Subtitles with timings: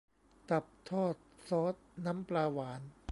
[0.49, 1.15] ตับทอด
[1.49, 2.81] ซอสน้ำปลาหวาน